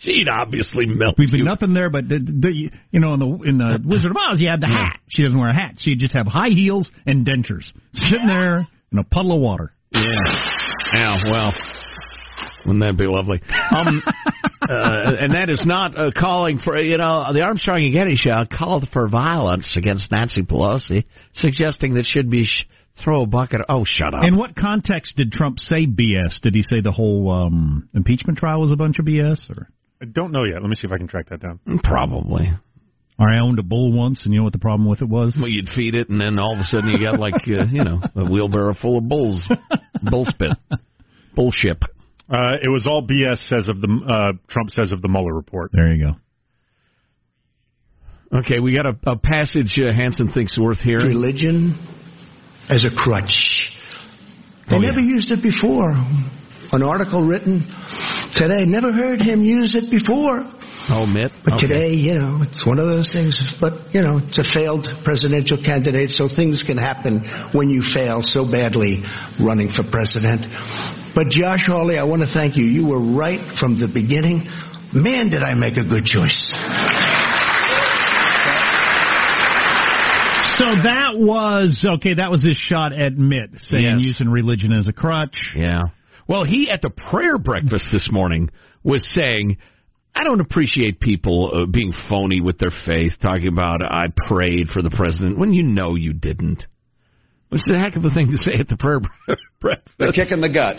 [0.00, 1.16] She'd obviously melt.
[1.18, 4.16] We've been nothing there, but the, the, you know, in the in the Wizard of
[4.16, 4.86] Oz, you had the Yeah.
[4.88, 5.00] hat.
[5.08, 5.74] She doesn't wear a hat.
[5.78, 9.72] She'd just have high heels and dentures, sitting there in a puddle of water.
[9.92, 10.00] Yeah.
[10.94, 11.16] Yeah.
[11.30, 11.52] Well,
[12.66, 13.40] wouldn't that be lovely?
[13.74, 14.02] Um,
[14.68, 18.44] uh, and that is not uh, calling for you know the Armstrong and Getty show
[18.50, 22.66] called for violence against Nancy Pelosi, suggesting that she should be sh-
[23.02, 23.62] throw a bucket.
[23.68, 24.24] Oh, shut up.
[24.24, 26.40] In what context did Trump say BS?
[26.42, 29.48] Did he say the whole um, impeachment trial was a bunch of BS?
[29.50, 29.68] Or
[30.02, 30.60] I don't know yet.
[30.60, 31.60] Let me see if I can track that down.
[31.82, 32.50] Probably.
[33.18, 35.34] or I owned a bull once, and you know what the problem with it was?
[35.38, 37.84] Well, you'd feed it, and then all of a sudden you got like uh, you
[37.84, 39.46] know a wheelbarrow full of bulls,
[40.02, 40.52] bull spit,
[41.34, 41.78] bullshit.
[42.30, 43.38] Uh, it was all BS.
[43.48, 45.70] Says of the uh, Trump says of the Mueller report.
[45.72, 46.06] There you
[48.32, 48.38] go.
[48.38, 51.08] Okay, we got a, a passage uh, Hanson thinks worth hearing.
[51.08, 51.74] Religion
[52.68, 53.70] as a crutch.
[54.68, 55.14] They Oh, never yeah.
[55.16, 55.90] used it before.
[56.72, 57.66] An article written
[58.36, 60.46] today, never heard him use it before.
[60.88, 61.32] Oh, Mitt.
[61.44, 61.66] But Okay.
[61.66, 63.42] today, you know, it's one of those things.
[63.60, 67.20] But, you know, it's a failed presidential candidate, so things can happen
[67.52, 69.02] when you fail so badly
[69.42, 70.46] running for president.
[71.14, 72.64] But, Josh Hawley, I want to thank you.
[72.64, 74.46] You were right from the beginning.
[74.94, 76.54] Man, did I make a good choice.
[80.56, 82.14] So that was okay.
[82.14, 84.00] That was his shot at Mitt saying Yes.
[84.00, 85.34] using religion as a crutch.
[85.56, 85.84] Yeah.
[86.28, 88.50] Well, he at the prayer breakfast this morning
[88.84, 89.56] was saying,
[90.14, 94.82] "I don't appreciate people uh, being phony with their faith, talking about I prayed for
[94.82, 96.66] the president when you know you didn't."
[97.48, 99.00] Which is a heck of a thing to say at the prayer
[99.60, 99.94] breakfast.
[99.98, 100.76] A kick in the gut.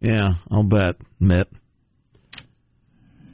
[0.00, 1.48] Yeah, I'll bet, Mitt.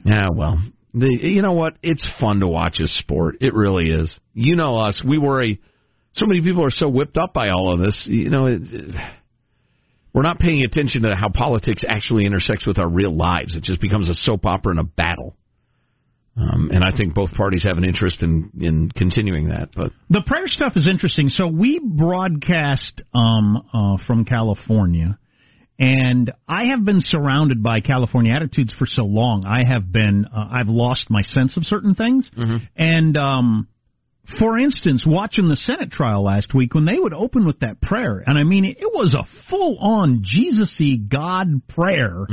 [0.03, 0.61] Yeah, well,
[0.93, 1.73] the, you know what?
[1.83, 3.37] It's fun to watch a sport.
[3.41, 4.17] It really is.
[4.33, 5.01] You know us.
[5.05, 5.61] We worry.
[6.13, 8.05] So many people are so whipped up by all of this.
[8.09, 8.95] You know, it, it-
[10.13, 13.55] we're not paying attention to how politics actually intersects with our real lives.
[13.55, 15.35] It just becomes a soap opera and a battle.
[16.35, 19.69] Um, and I think both parties have an interest in in continuing that.
[19.75, 21.29] But The prayer stuff is interesting.
[21.29, 25.19] So we broadcast um, uh, from California,
[25.79, 29.45] and I have been surrounded by California attitudes for so long.
[29.45, 32.29] I have been, uh, I've lost my sense of certain things.
[32.75, 33.67] And um,
[34.39, 38.23] for instance, watching the Senate trial last week, when they would open with that prayer,
[38.25, 42.25] and I mean, it was a full-on Jesus-y God prayer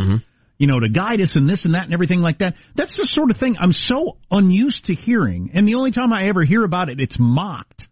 [0.57, 2.55] you know, to guide us and this and that and everything like that.
[2.77, 5.51] That's the sort of thing I'm so unused to hearing.
[5.53, 7.83] And the only time I ever hear about it, it's mocked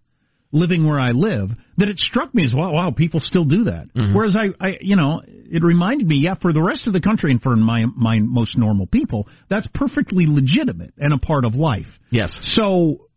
[0.53, 3.87] living where I live, that it struck me as, wow, wow, people still do that.
[3.95, 4.15] Mm-hmm.
[4.15, 7.33] Whereas I, I, you know, it reminded me, yeah, for the rest of the country
[7.33, 11.87] and for my, my most normal people, that's perfectly legitimate and a part of life.
[12.11, 13.09] yes, So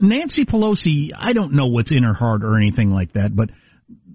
[0.00, 3.50] Nancy Pelosi, I don't know what's in her heart or anything like that, but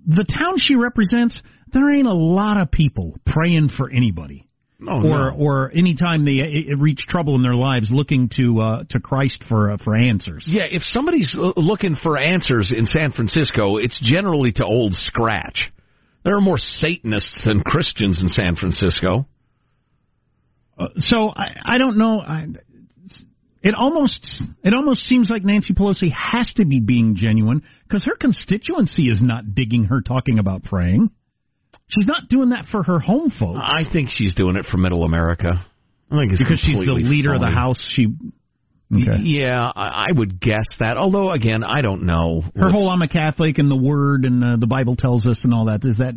[0.08, 1.40] the town she represents,
[1.74, 4.48] there ain't a lot of people praying for anybody.
[4.88, 5.38] Oh, or no.
[5.38, 9.72] or anytime they uh, reach trouble in their lives, looking to uh, to Christ for
[9.72, 10.44] uh, for answers.
[10.48, 15.72] Yeah, if somebody's looking for answers in San Francisco, it's generally to Old Scratch.
[16.24, 19.28] There are more Satanists than Christians in San Francisco.
[20.80, 22.20] Uh, so I, I don't know.
[22.20, 22.48] I,
[23.62, 28.15] it almost it almost seems like Nancy Pelosi has to be being genuine because her
[28.20, 31.12] constituency is not digging her talking about praying.
[31.92, 33.60] She's not doing that for her home folks.
[33.62, 35.66] I think she's doing it for Middle America.
[36.10, 37.80] I think it's because she's the completely leader of the house.
[37.96, 38.08] She
[38.94, 39.22] okay.
[39.24, 40.98] Yeah, I, I would guess that.
[40.98, 42.44] Although, again, I don't know.
[42.56, 45.54] her whole I'm a Catholic and the Word and uh, the Bible tells us and
[45.54, 46.14] all that is that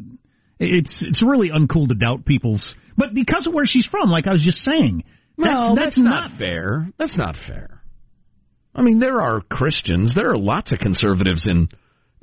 [0.61, 2.75] it's it's really uncool to doubt people's.
[2.97, 5.03] But because of where she's from, like I was just saying,
[5.37, 6.89] No, that's, that's, not, fair.
[6.99, 7.83] That's not fair.
[8.75, 10.13] I mean, there are Christians.
[10.15, 11.69] There are lots of conservatives in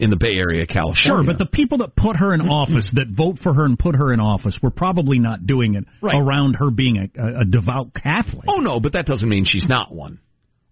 [0.02, 0.96] in the Bay Area, California.
[1.02, 3.96] Sure, but the people that put her in office, that vote for her and put
[3.96, 6.16] her in office, were probably not doing it Right.
[6.20, 8.46] around her being a, a, devout Catholic.
[8.48, 10.20] Oh no, but that doesn't mean she's not one.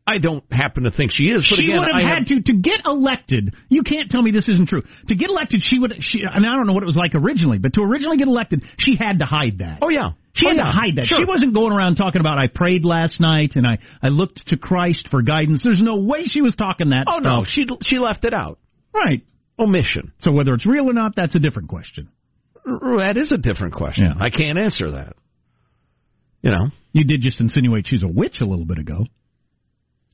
[0.08, 1.46] I don't happen to think she is.
[1.46, 3.54] She again, would have I had to to get elected.
[3.70, 4.82] You can't tell me this isn't true.
[5.08, 5.94] To get elected, she would.
[6.00, 8.64] She, and I don't know what it was like originally, but to originally get elected,
[8.80, 9.78] she had to hide that.
[9.84, 10.64] Oh yeah, She Oh, had yeah.
[10.64, 11.06] to hide that.
[11.06, 11.20] Sure.
[11.20, 14.58] She wasn't going around talking about I prayed last night and I I looked to
[14.58, 15.62] Christ for guidance.
[15.64, 17.34] There's no way she was talking that oh, stuff.
[17.42, 17.68] Oh stuff.
[17.70, 18.58] no, she she left it out.
[18.94, 19.24] Right.
[19.60, 20.14] Omission.
[20.20, 22.10] So whether it's real or not, that's a different question.
[22.66, 24.06] That is a different question.
[24.06, 24.24] Yeah.
[24.24, 25.16] I can't answer that.
[26.42, 26.68] You know.
[26.92, 29.06] You did just insinuate she's a witch a little bit ago.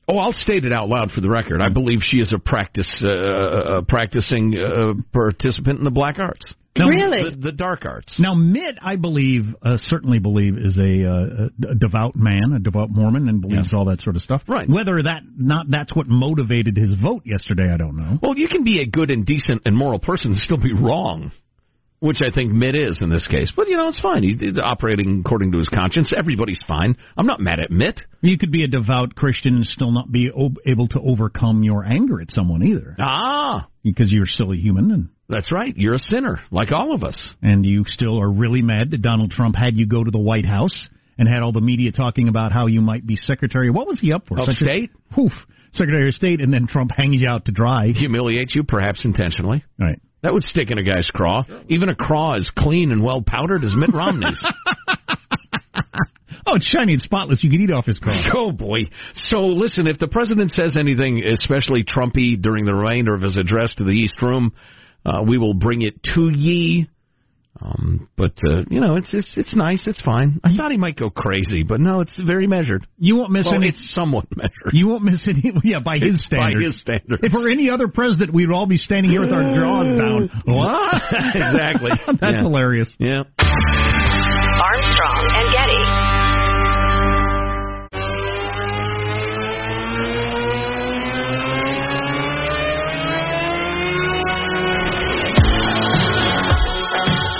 [0.08, 1.60] Oh, I'll state it out loud for the record.
[1.60, 6.54] I believe she is a practice uh, uh, practicing uh, participant in the black arts.
[6.78, 6.88] Now-
[7.30, 8.18] The, the dark arts.
[8.18, 12.90] Now, Mitt, I believe, uh, certainly believe, is a, uh, a devout man, a devout
[12.90, 14.42] Mormon, and believes all that sort of stuff.
[14.48, 14.68] Right.
[14.68, 18.18] Whether that not that's what motivated his vote yesterday, I don't know.
[18.22, 21.32] Well, you can be a good and decent and moral person and still be wrong,
[22.00, 23.50] which I think Mitt is in this case.
[23.56, 24.22] But you know, it's fine.
[24.22, 26.12] He's operating according to his conscience.
[26.16, 26.96] Everybody's fine.
[27.16, 28.00] I'm not mad at Mitt.
[28.20, 31.84] You could be a devout Christian and still not be o- able to overcome your
[31.84, 35.08] anger at someone either, Ah, because you're still a human and.
[35.28, 35.74] that's right.
[35.76, 37.34] You're a sinner, like all of us.
[37.42, 40.46] and you still are really mad that Donald Trump had you go to the White
[40.46, 43.70] House and had all the media talking about how you might be Secretary.
[43.70, 44.38] What was he up for?
[44.38, 45.18] Of Secretary- State?
[45.18, 45.32] Oof,
[45.72, 47.86] Secretary of State, and then Trump hangs you out to dry.
[47.88, 49.64] Humiliate you, perhaps intentionally.
[49.78, 49.98] Right.
[50.22, 51.44] That would stick in a guy's craw.
[51.68, 54.42] Even a craw as clean and well powdered as Mitt Romney's.
[56.48, 57.42] Oh, it's shiny and spotless.
[57.42, 58.14] You could eat off his craw.
[58.34, 58.82] Oh boy!
[59.14, 63.74] So listen, if the president says anything, especially Trumpy, during the remainder of his address
[63.76, 64.52] to the East Room,
[65.04, 66.88] uh, we will bring it to ye.
[67.60, 69.88] Um, but uh, you know, it's it's it's nice.
[69.88, 70.40] It's fine.
[70.44, 72.86] I thought he might go crazy, but no, it's very measured.
[72.96, 73.68] You won't miss Well, any.
[73.70, 74.65] it's somewhat measured.
[74.76, 75.52] You won't miss any.
[75.64, 76.54] Yeah, by his standards.
[76.54, 77.22] By his standards.
[77.22, 80.28] If we're any other president, we'd all be standing here with our jaws down.
[80.44, 81.02] What?
[81.34, 81.90] exactly.
[82.20, 82.42] That's Yeah.
[82.42, 82.94] hilarious.
[82.98, 83.22] Yeah.
[84.60, 85.82] Armstrong and Getty.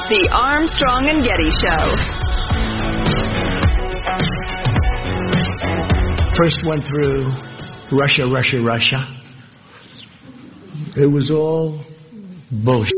[0.09, 2.15] The Armstrong and Getty Show.
[6.37, 7.33] First went through
[7.92, 9.07] Russia, Russia, Russia.
[10.96, 11.85] It was all
[12.51, 12.92] bullshit.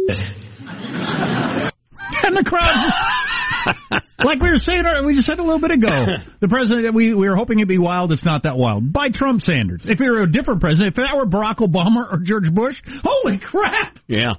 [2.23, 6.07] And the crowd, like we were saying, we just said a little bit ago,
[6.41, 8.11] the president we we were hoping it'd be wild.
[8.13, 8.93] It's not that wild.
[8.93, 9.87] By Trump standards.
[9.87, 13.39] If it were a different president, if that were Barack Obama or George Bush, holy
[13.39, 13.99] crap!
[14.09, 14.33] Yeah.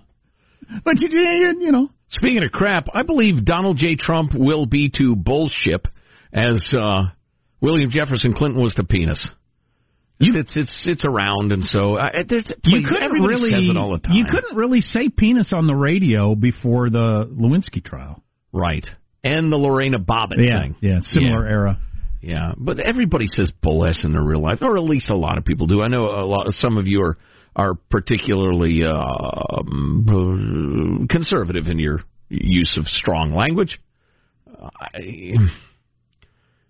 [0.84, 3.96] But you you, you know, Speaking of crap, I believe Donald J.
[3.96, 5.86] Trump will be to bullshit
[6.34, 7.04] as uh,
[7.62, 9.28] William Jefferson Clinton was the penis.
[10.20, 14.00] it's it's it's around, and so uh, there's, you couldn't really says it all the
[14.00, 14.14] time.
[14.16, 18.22] you couldn't really say penis on the radio before the Lewinsky trial.
[18.52, 18.86] right?
[19.24, 21.80] And the Lorena Bobbitt Yeah, thing, yeah, similar era.
[22.22, 22.54] yeah.
[22.58, 25.68] But everybody says bull in their real life, or at least a lot of people
[25.68, 25.82] do.
[25.82, 26.48] I know a lot.
[26.54, 27.18] Some of you are
[27.56, 33.80] are particularly uh, um, conservative in your use of strong language.
[34.62, 35.34] I,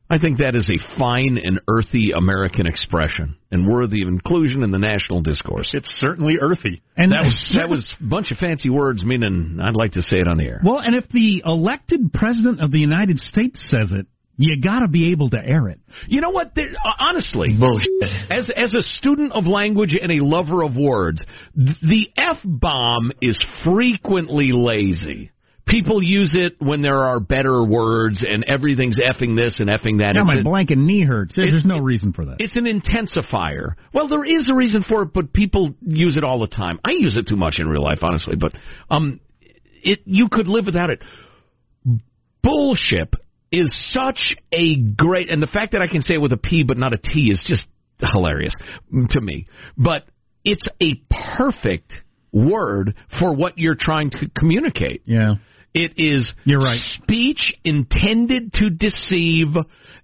[0.09, 4.71] I think that is a fine and earthy American expression and worthy of inclusion in
[4.71, 5.69] the national discourse.
[5.73, 6.81] It's certainly earthy.
[6.97, 10.17] And that was that was a bunch of fancy words, meaning I'd like to say
[10.17, 10.61] it on the air.
[10.63, 14.87] Well, and if the elected president of the United States says it, you got to
[14.87, 15.79] be able to air it.
[16.07, 16.55] You know what?
[16.55, 17.89] There, uh, honestly, Bullshit.
[18.31, 21.21] as as a student of language and a lover of words,
[21.55, 25.31] the f bomb is frequently lazy.
[25.69, 30.13] People use it when there are better words, and everything's effing this and effing that.
[30.15, 31.33] Now It's my a- blank and knee hurts.
[31.35, 32.37] There's It- no it- reason for that.
[32.39, 33.73] It's an intensifier.
[33.93, 36.79] Well, there is a reason for it, but people use it all the time.
[36.83, 38.35] I use it too much in real life, honestly.
[38.35, 38.53] But
[38.89, 39.19] um,
[39.83, 41.01] it you could live without it.
[42.41, 43.13] Bullshit
[43.51, 46.63] is such a great, and the fact that I can say it with a P
[46.63, 47.67] but not a T is just
[48.13, 48.53] hilarious
[49.09, 49.45] to me.
[49.77, 50.05] But
[50.45, 50.95] it's a
[51.37, 51.91] perfect
[52.31, 55.01] word for what you're trying to communicate.
[55.05, 55.35] Yeah.
[55.79, 56.77] It is You're right.
[56.77, 59.55] speech intended to deceive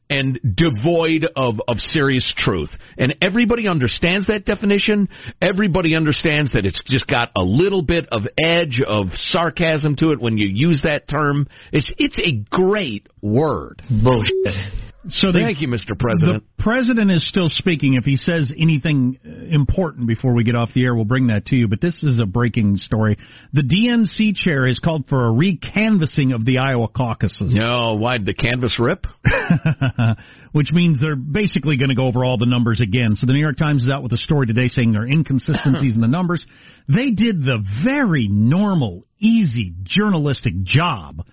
[0.10, 2.70] and devoid of, of serious truth.
[2.98, 5.10] And everybody understands that definition.
[5.42, 10.22] Everybody understands that it's just got a little bit of edge of sarcasm to it
[10.22, 11.48] when you use that term.
[11.72, 13.82] It's it's a great word.
[13.90, 14.85] Bullshit.
[15.10, 15.98] So they- Thank you, Mr.
[15.98, 16.44] President.
[16.58, 17.94] The president is still speaking.
[17.94, 21.46] If he says anything uh, important before we get off the air, we'll bring that
[21.48, 21.68] to you.
[21.68, 23.18] But this is a breaking story.
[23.54, 27.54] The DNC chair has called for a recanvassing of the Iowa caucuses.
[27.54, 29.06] No, why'd the canvas rip?
[30.54, 33.16] Which means they're basically going to go over all the numbers again.
[33.16, 35.96] So the New York Times is out with a story today saying there are inconsistencies
[35.96, 36.46] in the numbers.
[36.88, 41.26] They did the very normal, easy journalistic job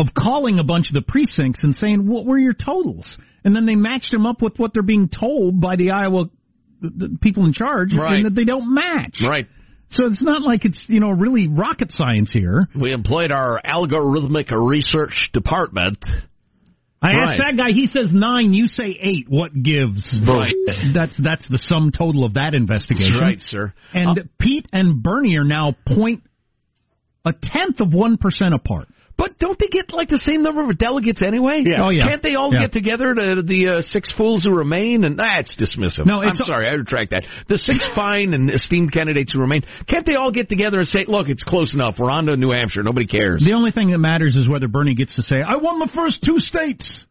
[0.00, 3.06] of calling a bunch of the precincts and saying, what were your totals?
[3.44, 6.30] And then they matched them up with what they're being told by the Iowa
[6.80, 8.16] the, the people in charge Right.
[8.16, 9.20] and that they don't match.
[9.22, 9.46] Right.
[9.90, 12.68] So it's not like it's, you know, really rocket science here.
[12.80, 15.98] We employed our algorithmic research department.
[17.02, 17.28] I Right.
[17.30, 17.72] asked that guy.
[17.72, 18.54] He says nine.
[18.54, 19.26] You say eight.
[19.28, 20.04] What gives?
[20.24, 20.54] Bullshit.
[20.94, 23.12] That's that's the sum total of that investigation.
[23.14, 23.72] That's right, sir.
[23.94, 26.22] And Uh, Pete and Bernie are now point
[27.24, 28.88] a tenth of one percent apart.
[29.20, 31.60] But don't they get like the same number of delegates anyway?
[31.62, 31.84] Yeah.
[31.84, 32.08] Oh, yeah.
[32.08, 32.60] Can't they all Yeah.
[32.62, 35.04] get together to the uh, six fools who remain?
[35.04, 36.06] And that's dismissive.
[36.06, 37.24] No, it's- I'm sorry, I retract that.
[37.46, 39.62] The six fine and esteemed candidates who remain.
[39.86, 41.96] Can't they all get together and say, "Look, it's close enough.
[41.98, 42.82] We're on to New Hampshire.
[42.82, 45.80] Nobody cares." The only thing that matters is whether Bernie gets to say, "I won
[45.80, 47.04] the first two states,"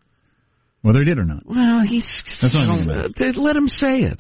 [0.82, 1.44] whether he did or not.
[1.46, 2.10] Well, he's
[2.42, 4.20] That's the only thing that Uh, let him say it.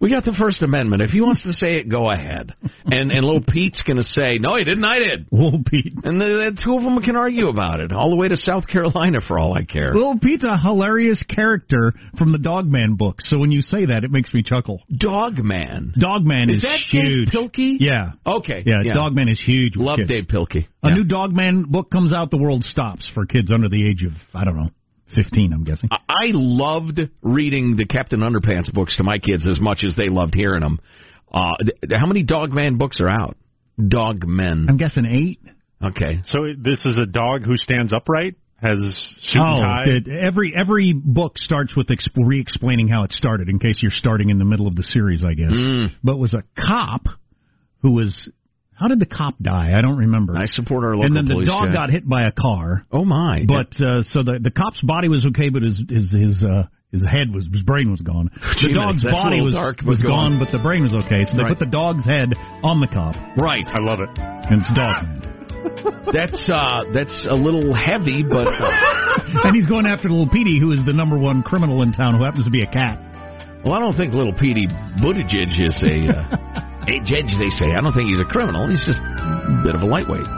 [0.00, 1.02] We got the First Amendment.
[1.02, 2.54] If he wants to say it, go ahead.
[2.86, 4.84] And and little Pete's going to say, "No, he didn't.
[4.84, 5.92] I did." Little Pete.
[6.02, 6.24] And the,
[6.56, 9.38] the two of them can argue about it all the way to South Carolina for
[9.38, 9.92] all I care.
[9.94, 13.24] Little Pete's a hilarious character from the Dogman books.
[13.28, 14.80] So when you say that, it makes me chuckle.
[14.90, 15.94] Dogman.
[15.98, 16.64] Dogman is, huge.
[16.64, 17.28] Is that Dave huge.
[17.30, 17.76] Pilkey?
[17.78, 18.12] Yeah.
[18.26, 18.62] Okay.
[18.64, 18.94] Yeah, yeah.
[18.94, 19.76] Dogman is huge.
[19.76, 20.08] Love kids.
[20.08, 20.66] Dav Pilkey.
[20.82, 20.94] A Yeah.
[20.94, 24.44] new Dogman book comes out, the world stops for kids under the age of I
[24.44, 24.70] don't know,
[25.14, 25.52] fifteen.
[25.52, 25.88] I'm guessing.
[25.92, 30.34] I loved reading the Captain Underpants books to my kids as much as they loved
[30.34, 30.80] hearing them.
[31.32, 33.36] Uh, th- how many Dogman books are out?
[33.78, 34.68] Dogmen.
[34.68, 35.40] I'm guessing eight.
[35.82, 36.20] Okay.
[36.24, 38.78] So this is a dog who stands upright, has
[39.22, 40.26] suit and oh, tie.
[40.26, 43.48] every every book starts with exp- re-explaining how it started.
[43.48, 45.52] In case you're starting in the middle of the series, I guess.
[45.52, 45.92] Mm.
[46.02, 47.06] But was a cop
[47.82, 48.28] who was.
[48.80, 49.76] How did the cop die?
[49.76, 50.34] I don't remember.
[50.36, 51.20] I support our local police.
[51.20, 51.74] And then the dog Jack.
[51.74, 52.86] got hit by a car.
[52.90, 53.44] Oh my!
[53.46, 57.04] But uh, so the the cop's body was okay, but his his his uh, his
[57.04, 58.30] head was his brain was gone.
[58.58, 61.28] Gee, The dog's that's body was dark, was go gone, but the brain was okay.
[61.28, 61.52] So they Right.
[61.52, 62.32] put the dog's head
[62.64, 63.66] on the cop, right.
[63.68, 64.08] I love it.
[64.16, 65.28] and it's Dogman.
[66.12, 70.72] That's uh, that's a little heavy, but uh, and he's going after little Petey, who
[70.72, 72.96] is the number one criminal in town, who happens to be a cat.
[73.62, 74.66] well, I don't think little Petey
[75.04, 77.30] Buttigieg is a uh, a judge.
[77.38, 78.68] They say I don't think he's a criminal.
[78.68, 80.26] He's just a bit of a lightweight.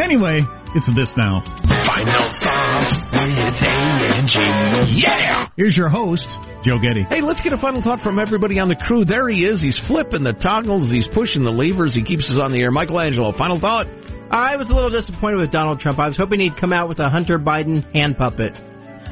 [0.00, 0.42] Anyway,
[0.74, 1.40] it's this now.
[1.86, 4.90] Final thought with A.
[4.90, 5.48] Yeah!
[5.56, 6.26] Here's your host,
[6.64, 7.04] Joe Getty.
[7.04, 9.04] Hey, let's get a final thought from everybody on the crew.
[9.04, 9.62] There he is.
[9.62, 10.90] He's flipping the toggles.
[10.90, 11.94] He's pushing the levers.
[11.94, 12.70] He keeps us on the air.
[12.72, 13.86] Michael Angelo, final thought.
[14.30, 15.98] I was a little disappointed with Donald Trump.
[15.98, 18.52] I was hoping he'd come out with a Hunter Biden hand puppet.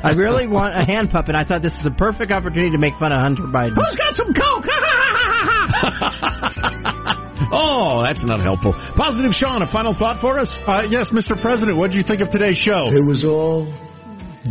[0.04, 1.34] I really want a hand puppet.
[1.34, 3.74] I thought this is a perfect opportunity to make fun of Hunter Biden.
[3.74, 4.66] Who's got some coke?
[7.54, 8.72] Oh, that's not helpful.
[8.96, 10.48] Positive Sean, a final thought for us?
[10.66, 11.38] Uh, yes, Mr.
[11.40, 12.86] President, what did you think of today's show?
[12.88, 13.66] It was all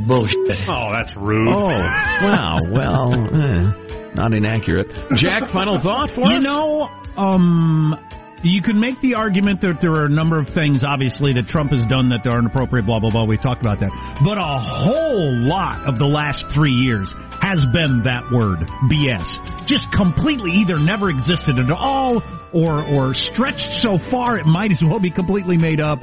[0.07, 0.37] bullshit.
[0.69, 1.47] Oh, that's rude.
[1.49, 2.59] Oh, wow.
[2.69, 4.85] Well, eh, not inaccurate.
[5.15, 6.41] Jack, final thought for you us?
[6.41, 6.87] You know,
[7.17, 7.95] um,
[8.43, 11.71] you can make the argument that there are a number of things, obviously, that Trump
[11.71, 13.25] has done that are inappropriate, blah, blah, blah.
[13.25, 13.91] We've talked about that.
[14.25, 17.11] But a whole lot of the last three years
[17.41, 19.29] has been that word, BS.
[19.65, 22.21] Just completely either never existed at all
[22.53, 26.01] or, or stretched so far it might as well be completely made up.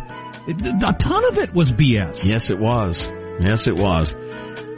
[0.48, 2.22] A ton of it was BS.
[2.24, 2.96] Yes, it was.
[3.40, 4.10] Yes, it was.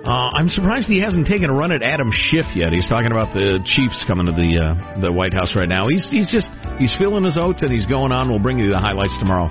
[0.00, 2.72] Uh, I'm surprised he hasn't taken a run at Adam Schiff yet.
[2.72, 5.88] He's talking about the Chiefs coming to the uh, the White House right now.
[5.88, 6.48] He's he's just
[6.80, 8.28] he's feeling his oats and he's going on.
[8.28, 9.46] We'll bring you the highlights tomorrow.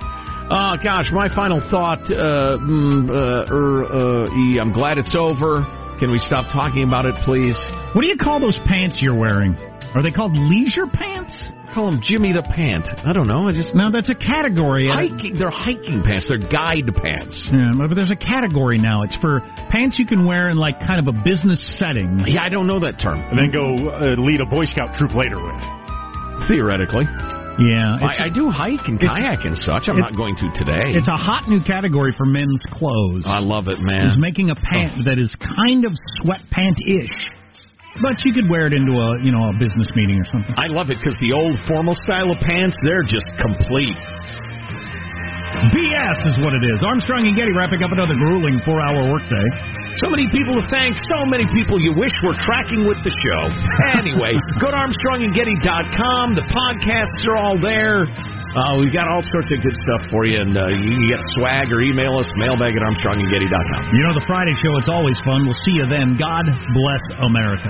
[0.49, 2.01] Uh, gosh, my final thought.
[2.09, 5.61] Uh, mm, uh, er, uh, I'm glad it's over.
[5.99, 7.55] Can we stop talking about it, please?
[7.93, 9.55] What do you call those pants you're wearing?
[9.93, 11.34] Are they called leisure pants?
[11.73, 12.86] Call them Jimmy the Pant.
[13.05, 13.47] I don't know.
[13.47, 14.89] I just Now that's a category.
[14.89, 15.38] hiking.
[15.38, 16.25] They're hiking pants.
[16.27, 17.47] They're guide pants.
[17.53, 19.03] Yeah, but there's a category now.
[19.03, 22.25] It's for pants you can wear in like kind of a business setting.
[22.25, 23.21] Yeah, I don't know that term.
[23.21, 25.89] And then go uh, lead a Boy Scout troop later with.
[26.50, 27.06] Theoretically,
[27.62, 29.86] Yeah, it's, I, I do hike and kayak and such.
[29.86, 30.97] I'm not going to today.
[30.97, 33.22] it's a hot new category for men's clothes.
[33.30, 34.10] I love it, man.
[34.10, 35.06] Is making a pant oh.
[35.06, 35.93] that is kind of
[36.26, 37.14] sweatpant-ish,
[38.02, 40.56] but you could wear it into a you know a business meeting or something.
[40.58, 43.93] I love it because the old formal style of pants, they're just complete.
[45.68, 46.80] BS is what it is.
[46.80, 49.47] Armstrong and Getty wrapping up another grueling four-hour workday.
[49.99, 53.41] So many people to thank, so many people you wish were tracking with the show.
[53.99, 56.39] Anyway, go to ArmstrongandGetty.com.
[56.39, 58.07] The podcasts are all there.
[58.07, 61.22] Uh, we've got all sorts of good stuff for you, and uh, you can get
[61.38, 63.82] swag or email us, mailbag at armstrongandgetty.com.
[63.93, 65.45] You know, the Friday show, it's always fun.
[65.45, 66.16] We'll see you then.
[66.18, 67.70] God bless America.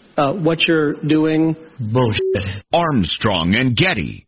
[0.17, 1.55] uh, what you're doing?
[1.79, 2.63] Bullshit.
[2.73, 4.27] Armstrong and Getty.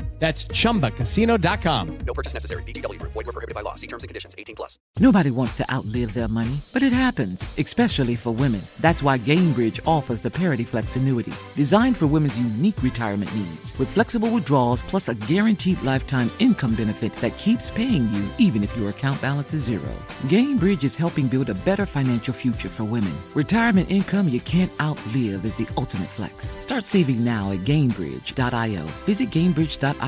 [0.21, 1.97] That's chumbacasino.com.
[2.05, 2.61] No purchase necessary.
[2.61, 3.11] VGW Group.
[3.13, 3.73] Void were prohibited by law.
[3.73, 4.35] See terms and conditions.
[4.37, 4.77] 18 plus.
[4.99, 8.61] Nobody wants to outlive their money, but it happens, especially for women.
[8.79, 13.89] That's why Gainbridge offers the Parity Flex annuity, designed for women's unique retirement needs, with
[13.89, 18.89] flexible withdrawals plus a guaranteed lifetime income benefit that keeps paying you even if your
[18.89, 19.91] account balance is zero.
[20.27, 23.15] Gainbridge is helping build a better financial future for women.
[23.33, 26.51] Retirement income you can't outlive is the ultimate flex.
[26.59, 28.83] Start saving now at Gainbridge.io.
[29.07, 29.31] Visit